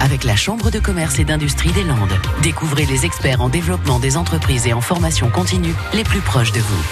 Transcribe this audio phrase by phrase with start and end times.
[0.00, 2.18] avec la Chambre de commerce et d'industrie des Landes.
[2.42, 6.60] Découvrez les experts en développement des entreprises et en formation continue les plus proches de
[6.60, 6.84] vous.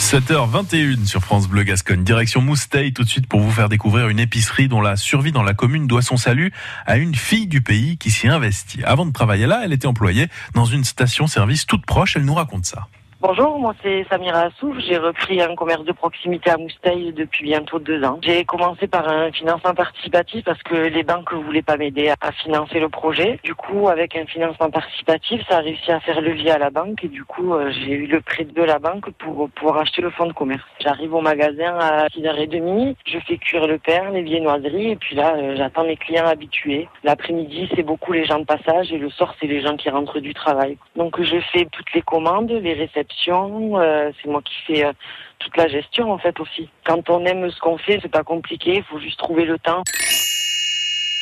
[0.00, 2.02] 7h21 sur France Bleu Gascogne.
[2.02, 5.44] Direction Mousteil tout de suite pour vous faire découvrir une épicerie dont la survie dans
[5.44, 6.52] la commune doit son salut
[6.84, 8.82] à une fille du pays qui s'y investit.
[8.82, 12.16] Avant de travailler là, elle était employée dans une station-service toute proche.
[12.16, 12.88] Elle nous raconte ça.
[13.26, 14.76] Bonjour, moi c'est Samira Assouf.
[14.80, 18.18] J'ai repris un commerce de proximité à Mousteil depuis bientôt deux ans.
[18.22, 22.78] J'ai commencé par un financement participatif parce que les banques voulaient pas m'aider à financer
[22.80, 23.40] le projet.
[23.42, 27.02] Du coup, avec un financement participatif, ça a réussi à faire levier à la banque
[27.02, 30.10] et du coup, euh, j'ai eu le prêt de la banque pour pouvoir acheter le
[30.10, 30.62] fonds de commerce.
[30.80, 35.34] J'arrive au magasin à 6h30, je fais cuire le pain, les viennoiseries et puis là,
[35.36, 36.88] euh, j'attends mes clients habitués.
[37.04, 40.20] L'après-midi, c'est beaucoup les gens de passage et le soir, c'est les gens qui rentrent
[40.20, 40.76] du travail.
[40.94, 44.92] Donc, je fais toutes les commandes, les réceptions euh, c'est moi qui fais euh,
[45.38, 46.68] toute la gestion en fait aussi.
[46.84, 49.82] Quand on aime ce qu'on fait, c'est pas compliqué, il faut juste trouver le temps.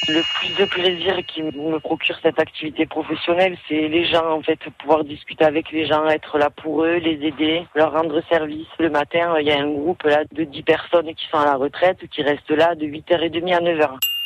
[0.08, 4.58] Le plus de plaisir qui me procure cette activité professionnelle, c'est les gens, en fait,
[4.78, 8.66] pouvoir discuter avec les gens, être là pour eux, les aider, leur rendre service.
[8.80, 11.54] Le matin, il y a un groupe là de 10 personnes qui sont à la
[11.54, 14.21] retraite, qui restent là de 8h30 à 9h.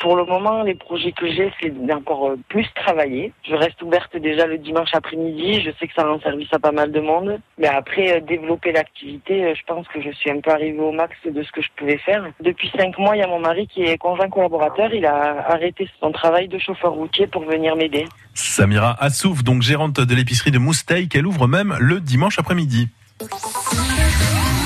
[0.00, 3.34] Pour le moment, les projets que j'ai, c'est d'encore plus travailler.
[3.46, 5.60] Je reste ouverte déjà le dimanche après-midi.
[5.60, 7.38] Je sais que ça rend service à pas mal de monde.
[7.58, 10.92] Mais après, euh, développer l'activité, euh, je pense que je suis un peu arrivée au
[10.92, 12.24] max de ce que je pouvais faire.
[12.40, 14.94] Depuis cinq mois, il y a mon mari qui est conjoint collaborateur.
[14.94, 18.06] Il a arrêté son travail de chauffeur routier pour venir m'aider.
[18.32, 22.88] Samira Assouf, donc gérante de l'épicerie de Mousteil, qu'elle ouvre même le dimanche après-midi.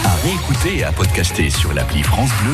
[0.05, 2.53] À réécouter et à podcaster sur l'appli France Bleu